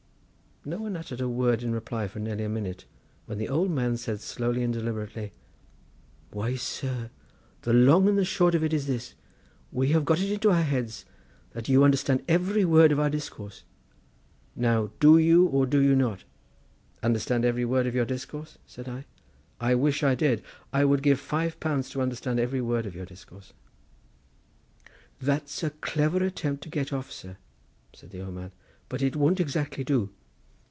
No 0.63 0.77
one 0.77 0.95
uttered 0.95 1.21
a 1.21 1.27
word 1.27 1.63
in 1.63 1.73
reply 1.73 2.07
for 2.07 2.19
nearly 2.19 2.43
a 2.43 2.49
minute, 2.49 2.85
when 3.25 3.39
the 3.39 3.49
old 3.49 3.71
man 3.71 3.97
said 3.97 4.21
slowly 4.21 4.61
and 4.61 4.71
deliberately: 4.71 5.31
"Why, 6.29 6.53
sir, 6.53 7.09
the 7.63 7.73
long 7.73 8.07
and 8.07 8.27
short 8.27 8.53
of 8.53 8.63
it 8.63 8.71
is 8.71 8.85
this: 8.85 9.15
we 9.71 9.87
have 9.93 10.05
got 10.05 10.19
it 10.21 10.31
into 10.31 10.51
our 10.51 10.61
heads 10.61 11.03
that 11.53 11.67
you 11.67 11.83
understand 11.83 12.23
every 12.27 12.63
word 12.63 12.91
of 12.91 12.99
our 12.99 13.09
discourse; 13.09 13.63
now, 14.55 14.91
do 14.99 15.17
you 15.17 15.47
or 15.47 15.65
do 15.65 15.79
you 15.79 15.95
not?" 15.95 16.25
"Understand 17.01 17.43
every 17.43 17.65
word 17.65 17.87
of 17.87 17.95
your 17.95 18.05
discourse," 18.05 18.59
said 18.67 18.87
I; 18.87 19.05
"I 19.59 19.73
wish 19.73 20.03
I 20.03 20.13
did; 20.13 20.43
I 20.71 20.85
would 20.85 21.01
give 21.01 21.19
five 21.19 21.59
pounds 21.59 21.89
to 21.89 22.03
understand 22.03 22.39
every 22.39 22.61
word 22.61 22.85
of 22.85 22.95
your 22.95 23.05
discourse." 23.07 23.53
"That's 25.19 25.63
a 25.63 25.71
clever 25.71 26.23
attempt 26.23 26.61
to 26.65 26.69
get 26.69 26.93
off, 26.93 27.11
sir," 27.11 27.37
said 27.93 28.11
the 28.11 28.21
old 28.21 28.35
man, 28.35 28.51
"but 28.89 29.01
it 29.01 29.15
won't 29.15 29.39
exactly 29.39 29.83
do. 29.83 30.11